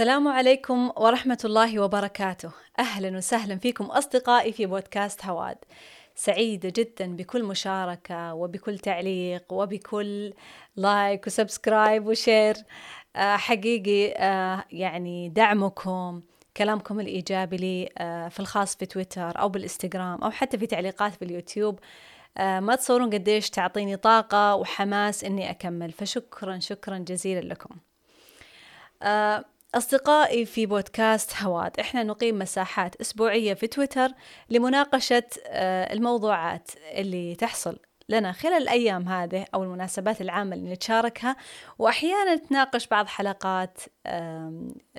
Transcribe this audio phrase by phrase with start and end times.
[0.00, 2.52] السلام عليكم ورحمة الله وبركاته.
[2.78, 5.56] أهلا وسهلا فيكم أصدقائي في بودكاست هواد.
[6.14, 10.32] سعيدة جدا بكل مشاركة وبكل تعليق وبكل
[10.76, 12.56] like و subscribe و share.
[13.16, 16.22] آه حقيقي آه يعني دعمكم
[16.56, 21.24] كلامكم الإيجابي لي آه في الخاص في تويتر أو بالإنستغرام أو حتى في تعليقات في
[21.24, 21.78] اليوتيوب.
[22.38, 25.92] ما تصورون قديش تعطيني طاقة وحماس إني أكمل.
[25.92, 27.76] فشكرا شكرا جزيلا لكم.
[29.74, 31.80] أصدقائي في بودكاست هواد.
[31.80, 34.08] إحنا نقيم مساحات أسبوعية في تويتر
[34.50, 37.78] لمناقشة آه، الموضوعات اللي تحصل
[38.08, 41.36] لنا خلال الأيام هذه أو المناسبات العامة اللي نتشاركها
[41.78, 43.78] وأحيانا نتناقش بعض حلقات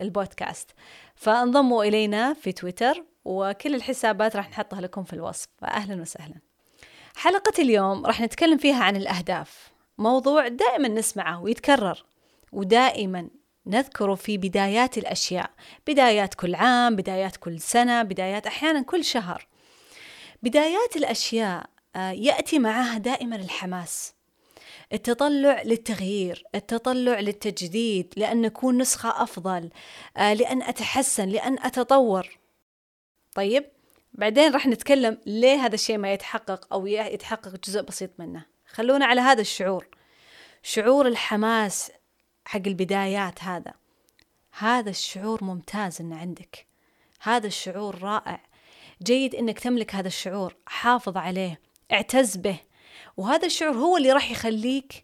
[0.01, 0.71] البودكاست.
[1.15, 5.47] فانضموا إلينا في تويتر وكل الحسابات راح نحطها لكم في الوصف.
[5.57, 6.35] فأهلا وسهلا.
[7.15, 9.71] حلقة اليوم راح نتكلم فيها عن الأهداف.
[9.97, 12.05] موضوع دائما نسمعه ويتكرر
[12.51, 13.29] ودائما
[13.65, 15.51] نذكره في بدايات الأشياء
[15.87, 19.47] بدايات كل عام بدايات كل سنة بدايات أحيانا كل شهر.
[20.43, 24.13] بدايات الأشياء آه، يأتي معها دائما الحماس
[24.93, 29.69] التطلع للتغيير التطلع للتجديد لأن نكون نسخة أفضل
[30.17, 32.37] آه، لأن أتحسن لأن أتطور.
[33.35, 33.65] طيب
[34.13, 38.45] بعدين راح نتكلم ليه هذا الشيء ما يتحقق أو يتحقق جزء بسيط منه.
[38.65, 39.87] خلونا على هذا الشعور
[40.63, 41.91] شعور الحماس
[42.51, 43.73] حق البدايات هذا.
[44.57, 46.67] هذا الشعور ممتاز إنه عندك.
[47.21, 48.39] هذا الشعور رائع.
[49.03, 51.59] جيد إنك تملك هذا الشعور حافظ عليه
[51.91, 52.59] اعتز به.
[53.17, 55.03] وهذا الشعور هو اللي راح يخليك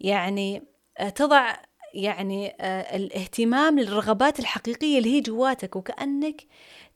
[0.00, 0.62] يعني
[0.98, 1.56] آه، تضع
[1.94, 6.46] يعني آه، الاهتمام للرغبات الحقيقية اللي هي جواتك وكأنك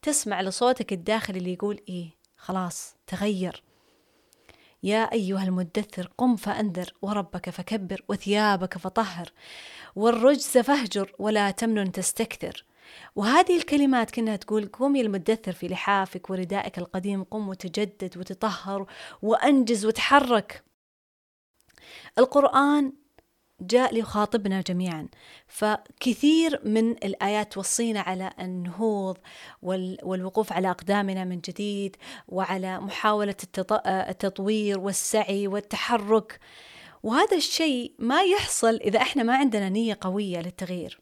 [0.03, 3.63] تسمع لصوتك الداخلي اللي يقول إيه خلاص تغير.
[4.83, 9.33] يا أيها المدثر قم فأنذر وربك فكبر وثيابك فطهر.
[9.97, 12.65] والرجز فاهجر ولا تمنن تستكثر.
[13.17, 18.87] وهذه الكلمات كأنها تقول قم يا المدثر في لحافك وردائك القديم قم وتجدد وتطهر
[19.23, 20.65] وأنجز وتحرك.
[22.19, 22.93] القرآن
[23.61, 25.09] جاء ليخاطبنا جميعا.
[25.47, 29.19] فكثير من الآيات توصينا على النهوض
[30.03, 31.97] والوقوف على أقدامنا من جديد
[32.29, 33.37] وعلى محاولة
[33.87, 36.41] التطوير والسعي والتحرك.
[37.03, 41.01] وهذا الشيء ما يحصل إذا إحنا ما عندنا نية قوية للتغيير.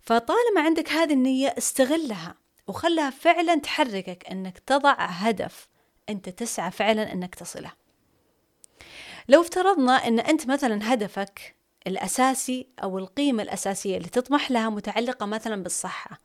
[0.00, 2.34] فطالما عندك هذه النية استغلها
[2.66, 5.68] وخلها فعلا تحركك أنك تضع هدف
[6.08, 7.72] أنت تسعى فعلا أنك تصله.
[9.28, 15.62] لو افترضنا أن أنت مثلا هدفك الأساسي أو القيمة الأساسية اللي تطمح لها متعلقة مثلا
[15.62, 16.20] بالصحة.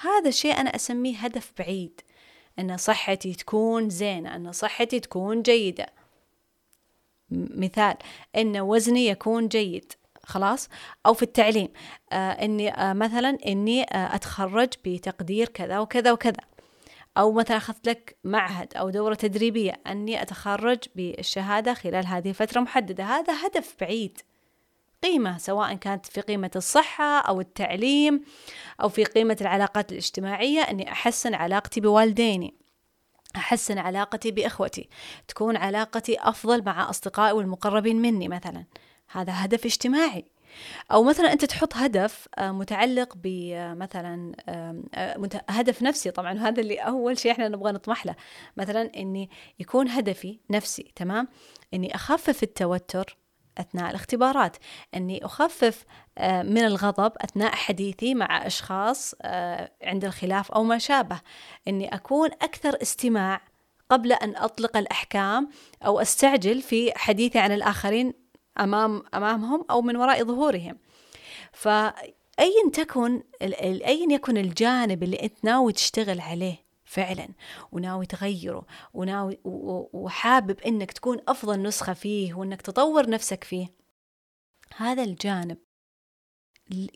[0.00, 2.00] هذا الشيء أنا أسميه هدف بعيد.
[2.58, 5.86] أن صحتي تكون زينة أن صحتي تكون جيدة.
[7.30, 7.96] مثال
[8.36, 9.92] أن وزني يكون جيد
[10.24, 10.68] خلاص؟
[11.06, 11.68] أو في التعليم
[12.12, 16.40] آه إني آه مثلا إني آه أتخرج بتقدير كذا وكذا وكذا.
[17.18, 23.04] أو مثلا أخذت لك معهد أو دورة تدريبية أني أتخرج بالشهادة خلال هذه الفترة محددة.
[23.04, 24.18] هذا هدف بعيد.
[25.02, 28.24] قيمة سواء كانت في قيمة الصحة أو التعليم
[28.82, 32.54] أو في قيمة العلاقات الاجتماعية أني أحسن علاقتي بوالديني.
[33.36, 34.88] أحسن علاقتي بإخوتي
[35.28, 38.64] تكون علاقتي أفضل مع أصدقائي والمقربين مني مثلا.
[39.10, 40.24] هذا هدف اجتماعي.
[40.92, 46.10] أو مثلا أنت تحط هدف آه، متعلق بمثلا آه، آه، هدف نفسي.
[46.10, 48.14] طبعا هذا اللي أول شيء إحنا نبغى نطمح له.
[48.56, 51.28] مثلا إني يكون هدفي نفسي تمام؟
[51.74, 53.16] إني أخفف التوتر
[53.58, 54.56] أثناء الاختبارات.
[54.94, 55.84] أني أخفف
[56.20, 59.14] من الغضب أثناء حديثي مع أشخاص
[59.82, 61.20] عند الخلاف أو ما شابه.
[61.68, 63.40] أني أكون أكثر استماع
[63.90, 65.48] قبل أن أطلق الأحكام
[65.86, 68.14] أو أستعجل في حديثي عن الآخرين
[68.60, 70.78] أمام أمامهم أو من وراء ظهورهم.
[71.52, 76.65] فأيا تكن أيا يكن الجانب اللي أنت ناوي تشتغل عليه؟
[76.96, 77.28] فعلا
[77.72, 79.38] وناوي تغيره وناوي
[79.92, 83.68] وحابب إنك تكون أفضل نسخة فيه وإنك تطور نفسك فيه
[84.76, 85.58] هذا الجانب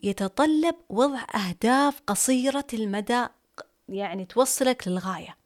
[0.03, 3.25] يتطلب وضع أهداف قصيرة المدى
[3.89, 5.37] يعني توصلك للغاية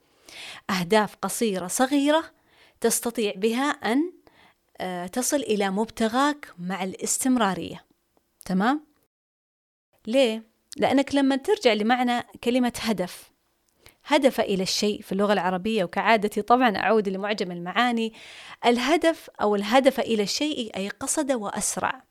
[0.69, 2.31] أهداف قصيرة صغيرة
[2.81, 4.13] تستطيع بها أن
[4.77, 7.85] آه، تصل إلى مبتغاك مع الاستمرارية
[8.45, 8.85] تمام؟
[10.07, 10.43] ليه؟
[10.77, 13.34] لأنك لما ترجع لمعنى كلمة هدف
[14.05, 18.13] هدف إلى الشيء في اللغة العربية وكعادتي طبعا أعود لمعجم المعاني.
[18.65, 22.03] الهدف أو الهدف إلى الشيء أي قصد وأسرع.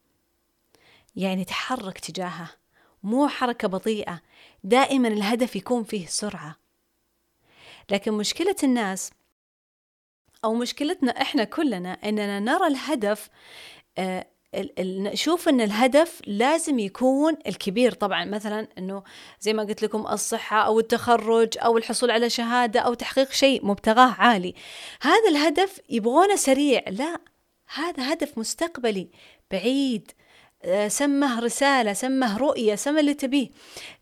[1.16, 2.50] يعني تحرك تجاهه
[3.02, 4.20] مو حركة بطيئة
[4.64, 6.56] دائما الهدف يكون فيه سرعة.
[7.90, 9.10] لكن مشكلة الناس
[10.44, 13.28] أو مشكلتنا إحنا كلنا إننا نرى الهدف
[13.98, 14.26] آه،
[14.78, 17.92] نشوف إن الهدف لازم يكون الكبير.
[17.92, 19.02] طبعا مثلا إنه
[19.40, 24.14] زي ما قلت لكم الصحة أو التخرج أو الحصول على شهادة أو تحقيق شيء مبتغاه
[24.18, 24.54] عالي.
[25.02, 26.82] هذا الهدف يبغونه سريع.
[26.88, 27.18] لا
[27.74, 29.08] هذا هدف مستقبلي
[29.50, 30.12] بعيد
[30.64, 33.48] آه، سمه رسالة سمه رؤية سمه اللي تبيه.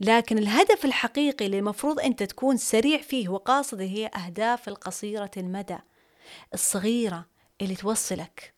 [0.00, 5.78] لكن الهدف الحقيقي اللي المفروض أنت تكون سريع فيه وقاصد هي أهداف القصيرة المدى
[6.54, 7.26] الصغيرة
[7.60, 8.51] اللي توصلك.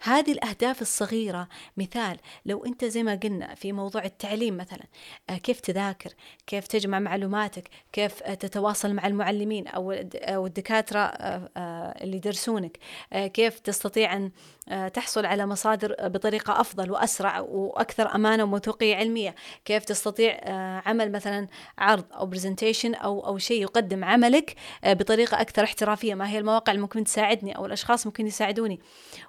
[0.00, 4.82] هذه الأهداف الصغيرة مثال لو أنت زي ما قلنا في موضوع التعليم مثلا
[5.30, 6.10] آه، كيف تذاكر
[6.46, 12.78] كيف تجمع معلوماتك كيف آه، تتواصل مع المعلمين أو الدكاترة آه، اللي يدرسونك
[13.12, 14.30] كيف تستطيع أن
[14.94, 19.34] تحصل على مصادر بطريقة أفضل وأسرع وأكثر أمانة وموثوقية علمية
[19.64, 20.40] كيف تستطيع
[20.86, 24.54] عمل مثلا عرض أو برزنتيشن أو, أو شيء يقدم عملك
[24.86, 28.80] بطريقة أكثر احترافية ما هي المواقع اللي ممكن تساعدني أو الأشخاص ممكن يساعدوني.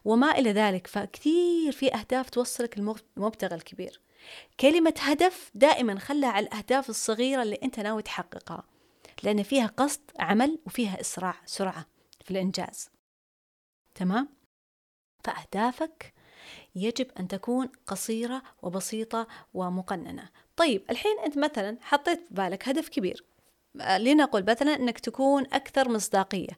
[0.05, 2.77] وما إلى ذلك فكثير في أهداف توصلك
[3.17, 4.01] المبتغى الكبير.
[4.59, 8.63] كلمة هدف دائما خلها على الأهداف الصغيرة اللي أنت ناوي تحققها
[9.23, 11.85] لأن فيها قصد عمل وفيها إسراع سرعة
[12.25, 12.89] في الإنجاز.
[13.95, 14.29] تمام؟
[15.23, 16.13] فأهدافك
[16.75, 20.29] يجب أن تكون قصيرة وبسيطة ومقننة.
[20.57, 23.25] طيب الحين أنت مثلا حطيت في بالك هدف كبير.
[23.75, 26.57] لنقل مثلا إنك تكون أكثر مصداقية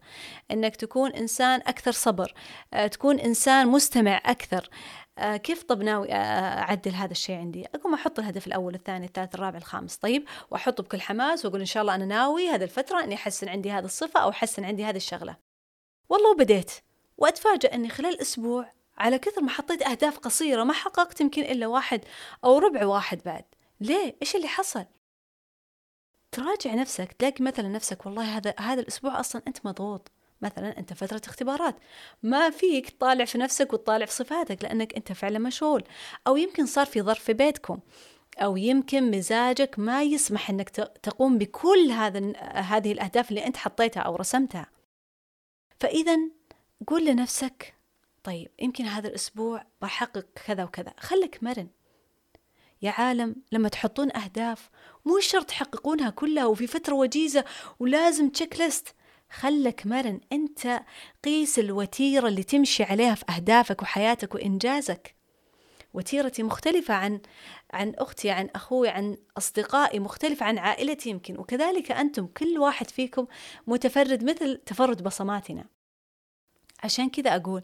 [0.51, 2.33] إنك تكون إنسان أكثر صبر
[2.73, 4.69] آه، تكون إنسان مستمع أكثر.
[5.17, 9.57] آه، كيف طب ناوي أعدل هذا الشيء عندي؟ أقوم أحط الهدف الأول الثاني الثالث الرابع
[9.57, 9.97] الخامس.
[9.97, 13.71] طيب واحطه بكل حماس وأقول إن شاء الله أنا ناوي هذه الفترة إني أحسن عندي
[13.71, 15.37] هذه الصفة أو أحسن عندي هذه الشغلة.
[16.09, 16.71] والله وبديت
[17.17, 22.01] وأتفاجأ إني خلال أسبوع على كثر ما حطيت أهداف قصيرة ما حققت يمكن إلا واحد
[22.43, 23.45] أو ربع واحد بعد.
[23.81, 24.85] ليه؟ إيش اللي حصل؟
[26.33, 30.11] تراجع نفسك تلاقي مثلا نفسك والله هذا هذا الأسبوع أصلا أنت مضغوط.
[30.41, 31.75] مثلا أنت فترة اختبارات.
[32.23, 35.83] ما فيك تطالع في نفسك وتطالع في صفاتك لأنك أنت فعلا مشغول.
[36.27, 37.79] أو يمكن صار في ظرف في بيتكم.
[38.37, 40.69] أو يمكن مزاجك ما يسمح إنك
[41.03, 44.67] تقوم بكل هذا هذه الأهداف اللي أنت حطيتها أو رسمتها.
[45.79, 46.17] فاذا
[46.87, 47.73] قول لنفسك
[48.23, 50.93] طيب يمكن هذا الأسبوع بحقق كذا وكذا.
[50.99, 51.67] خليك مرن.
[52.83, 54.69] يا عالم لما تحطون أهداف
[55.05, 57.45] مو شرط تحققونها كلها وفي فترة وجيزة
[57.79, 58.95] ولازم تشيك ليست
[59.31, 60.81] خلك مرن أنت
[61.23, 65.15] قيس الوتيرة اللي تمشي عليها في أهدافك وحياتك وإنجازك.
[65.93, 67.21] وتيرتي مختلفة عن
[67.71, 71.39] عن أختي عن أخوي عن أصدقائي مختلفة عن عائلتي يمكن.
[71.39, 73.27] وكذلك أنتم كل واحد فيكم
[73.67, 75.65] متفرد مثل تفرد بصماتنا.
[76.83, 77.61] عشان كذا أقول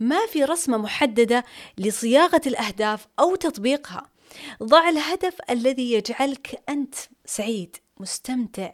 [0.00, 1.44] ما في رسمة محددة
[1.78, 4.15] لصياغة الأهداف أو تطبيقها.
[4.62, 6.94] ضع الهدف الذي يجعلك أنت
[7.24, 8.72] سعيد مستمتع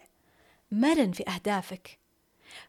[0.70, 1.98] مرن في أهدافك.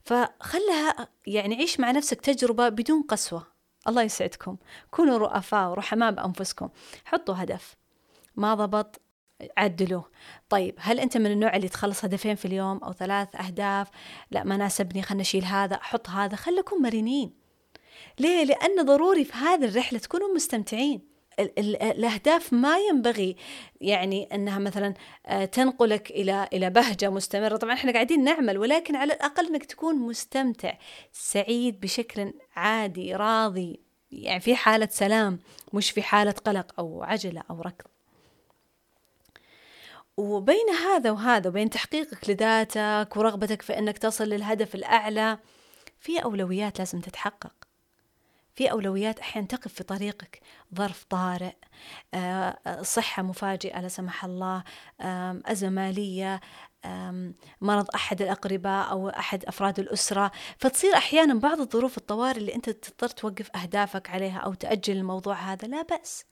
[0.05, 3.47] فخلها يعني عيش مع نفسك تجربة بدون قسوة.
[3.87, 4.57] الله يسعدكم.
[4.91, 6.69] كونوا رؤفاء ورحماء بأنفسكم.
[7.05, 7.75] حطوا هدف.
[8.35, 9.01] ما ضبط
[9.57, 10.09] عدلوه.
[10.49, 13.87] طيب هل أنت من النوع اللي تخلص هدفين في اليوم أو ثلاث أهداف؟
[14.31, 17.33] لا ما ناسبني خلنا نشيل هذا أحط هذا خلكم مرنين.
[18.19, 21.12] ليه؟ لأن ضروري في هذه الرحلة تكونوا مستمتعين.
[21.39, 23.35] الأهداف ما ينبغي
[23.81, 24.93] يعني أنها مثلا
[25.25, 27.57] آه، تنقلك إلى إلى بهجة مستمرة.
[27.57, 30.73] طبعا إحنا قاعدين نعمل ولكن على الأقل إنك تكون مستمتع
[31.11, 33.79] سعيد بشكل عادي راضي
[34.11, 35.39] يعني في حالة سلام
[35.73, 37.87] مش في حالة قلق أو عجلة أو ركض.
[40.17, 45.37] وبين هذا وهذا وبين تحقيقك لذاتك ورغبتك في إنك تصل للهدف الأعلى
[45.99, 47.62] في أولويات لازم تتحقق.
[48.55, 50.39] في أولويات أحيانا تقف في طريقك.
[50.75, 51.53] ظرف طارئ
[52.13, 54.63] آه، صحة مفاجئة لا سمح الله
[55.45, 56.41] أزمة مالية
[57.61, 60.31] مرض أحد الأقرباء أو أحد أفراد الأسرة.
[60.57, 65.67] فتصير أحيانا بعض الظروف الطوارئ اللي أنت تضطر توقف أهدافك عليها أو تأجل الموضوع هذا.
[65.67, 66.25] لا بأس.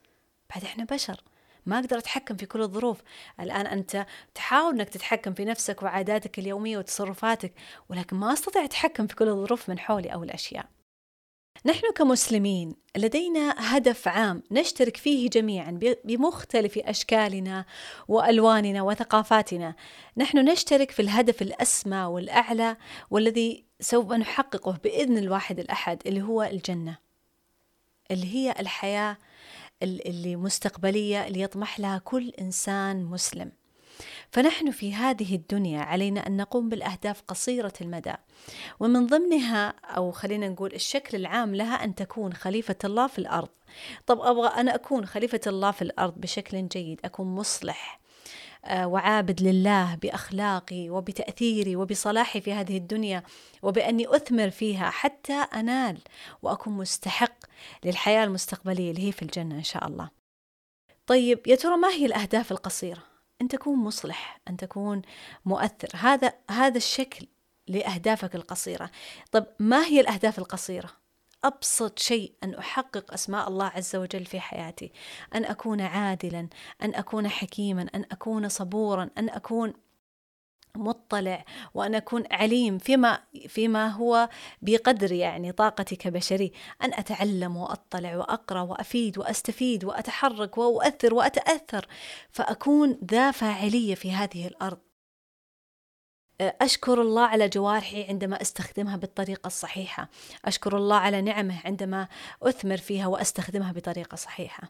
[0.56, 1.24] بعد إحنا بشر.
[1.66, 3.02] ما أقدر أتحكم في كل الظروف.
[3.40, 7.54] الآن أنت تحاول أنك تتحكم في نفسك وعاداتك اليومية وتصرفاتك
[7.90, 10.66] ولكن ما أستطيع أتحكم في كل الظروف من حولي أو الأشياء.
[11.66, 17.66] نحن كمسلمين لدينا هدف عام نشترك فيه جميعا بمختلف أشكالنا
[18.08, 19.76] وألواننا وثقافاتنا.
[20.18, 22.78] نحن نشترك في الهدف الأسمى والأعلى
[23.10, 26.98] والذي سوف نحققه بإذن الواحد الأحد اللي هو الجنة.
[28.12, 29.18] اللي هي الحياة
[29.84, 33.52] اللي مستقبلية اللي يطمح لها كل إنسان مسلم.
[34.32, 38.14] فنحن في هذه الدنيا علينا أن نقوم بالأهداف قصيرة المدى
[38.80, 43.50] ومن ضمنها أو خلينا نقول الشكل العام لها أن تكون خليفة الله في الأرض
[44.06, 48.02] طب أبغى أنا أكون خليفة الله في الأرض بشكل جيد أكون مصلح
[48.66, 53.24] آه، وعابد لله بأخلاقي وبتأثيري وبصلاحي في هذه الدنيا
[53.62, 55.98] وبأني أثمر فيها حتى أنال
[56.42, 57.34] وأكون مستحق
[57.86, 60.10] للحياة المستقبلية اللي هي في الجنة إن شاء الله.
[61.08, 63.11] طيب يا ترى ما هي الأهداف القصيرة؟
[63.42, 65.02] أن تكون مصلح، أن تكون
[65.46, 67.28] مؤثر، هذا هذا الشكل
[67.68, 68.92] لأهدافك القصيرة.
[69.32, 70.90] طب ما هي الأهداف القصيرة؟
[71.44, 74.92] أبسط شيء أن أحقق أسماء الله عز وجل في حياتي
[75.36, 76.48] أن أكون عادلا
[76.84, 79.74] أن أكون حكيما أن أكون صبورا أن أكون
[80.76, 84.30] مطلع وأن أكون عليم فيما فيما هو
[84.62, 86.52] بقدر يعني طاقتي كبشري
[86.84, 91.88] أن أتعلم وأطلع وأقرأ وأفيد وأستفيد وأتحرك وأؤثر وأتأثر.
[92.32, 94.80] فأكون ذا فاعلية في هذه الأرض.
[96.42, 100.10] أشكر الله على جوارحي عندما أستخدمها بالطريقة الصحيحة.
[100.46, 102.08] أشكر الله على نعمه عندما
[102.44, 104.70] أثمر فيها وأستخدمها بطريقة صحيحة.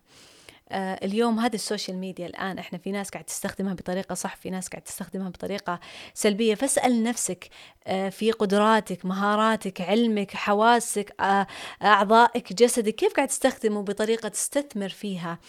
[0.73, 4.67] اليوم هذه ال social media الآن إحنا في ناس قاعد تستخدمها بطريقة صح في ناس
[4.67, 5.79] قاعد تستخدمها بطريقة
[6.13, 6.55] سلبية.
[6.55, 7.49] فاسأل نفسك
[7.87, 11.47] آه، في قدراتك مهاراتك علمك حواسك آه،
[11.83, 15.39] أعضائك جسدك كيف قاعد تستخدمه بطريقة تستثمر فيها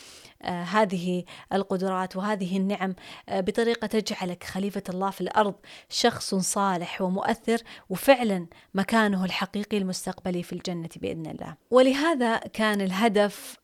[0.44, 2.94] هذه القدرات وهذه النعم
[3.28, 5.54] بطريقة تجعلك خليفة الله في الأرض
[5.88, 7.58] شخص صالح ومؤثر
[7.90, 11.54] وفعلا مكانه الحقيقي المستقبلي في الجنة بإذن الله.
[11.70, 13.61] ولهذا كان الهدف آه،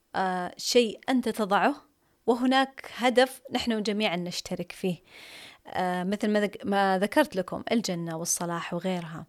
[0.57, 1.77] شيء أنت تضعه
[2.27, 4.97] وهناك هدف نحن جميعا نشترك فيه.
[5.67, 9.27] آه، مثل ما ذكرت لكم الجنة والصلاح وغيرها.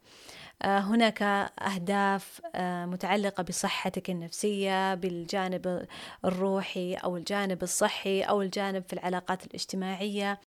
[0.61, 1.21] آه، هناك
[1.61, 2.41] أهداف
[2.85, 5.87] متعلقة بصحتك النفسية بالجانب
[6.25, 10.31] الروحي أو الجانب الصحي أو الجانب في العلاقات الاجتماعية.
[10.31, 10.48] آه،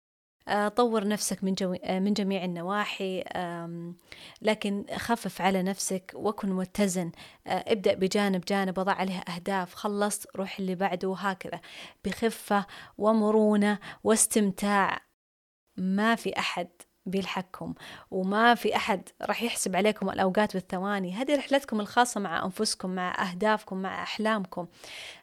[0.75, 1.55] طور نفسك من.
[1.83, 3.23] آه، من جميع النواحي
[4.41, 7.11] لكن خفف على نفسك وكن متزن
[7.47, 11.61] آه، ابدأ بجانب جانب وضع عليه أهداف خلصت روح اللي بعده وهكذا
[12.05, 12.65] بخفة
[12.97, 15.01] ومرونة واستمتاع
[15.77, 16.69] ما في أحد
[17.09, 17.73] بيلحقكم.
[18.11, 21.13] وما في أحد راح يحسب عليكم الأوقات والثواني.
[21.13, 24.67] هذه رحلتكم الخاصة مع أنفسكم مع أهدافكم مع أحلامكم.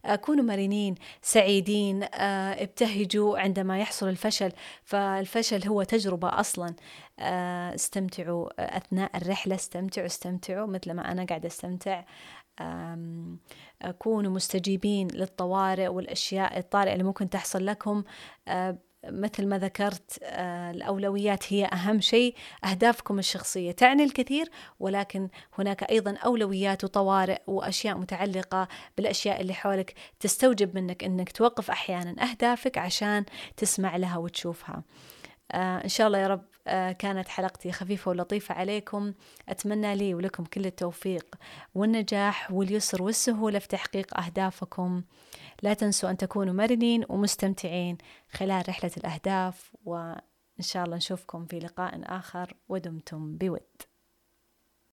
[0.04, 4.52] آه، كونوا مرنين سعيدين آه، ابتهجوا عندما يحصل الفشل.
[4.84, 6.74] فالفشل هو تجربة أصلا.
[7.18, 12.02] آه، استمتعوا أثناء الرحلة استمتعوا استمتعوا مثل ما أنا قاعدة أستمتع.
[13.98, 18.04] كونوا مستجيبين للطوارئ والأشياء الطارئة اللي ممكن تحصل لكم.
[19.10, 22.34] مثل ما ذكرت آه، الأولويات هي أهم شيء
[22.64, 23.72] أهدافكم الشخصية.
[23.72, 31.32] تعني الكثير ولكن هناك أيضا أولويات وطوارئ وأشياء متعلقة بالأشياء اللي حولك تستوجب منك أنك
[31.32, 33.24] توقف أحيانا أهدافك عشان
[33.56, 34.82] تسمع لها وتشوفها.
[35.52, 36.55] آه إن شاء الله يا رب
[36.98, 39.12] كانت حلقتي خفيفة ولطيفة عليكم.
[39.48, 41.26] أتمنى لي ولكم كل التوفيق
[41.74, 45.02] والنجاح واليسر والسهولة في تحقيق أهدافكم.
[45.62, 47.98] لا تنسوا أن تكونوا مرنين ومستمتعين
[48.30, 50.20] خلال رحلة الأهداف وإن
[50.60, 53.95] شاء الله نشوفكم في لقاء آخر ودمتم بود.